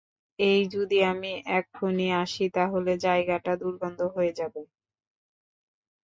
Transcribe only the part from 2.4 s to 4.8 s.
তাহলে জায়গাটা দুর্গন্ধ হয়ে যাবে।